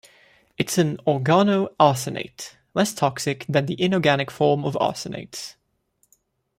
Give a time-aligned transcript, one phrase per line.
[0.57, 5.57] It is an organo-arsenate; less toxic than the inorganic form of arsenates.